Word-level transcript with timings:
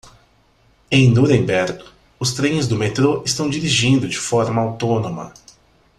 Em 0.89 1.11
Nuremberg, 1.13 1.83
os 2.19 2.33
trens 2.33 2.67
do 2.67 2.75
metrô 2.75 3.21
estão 3.23 3.47
dirigindo 3.47 4.09
de 4.09 4.17
forma 4.17 4.59
autônoma. 4.59 5.31